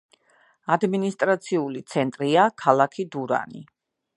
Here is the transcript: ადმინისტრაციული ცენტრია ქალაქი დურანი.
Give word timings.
ადმინისტრაციული 0.75 1.83
ცენტრია 1.93 2.47
ქალაქი 2.63 3.07
დურანი. 3.17 3.63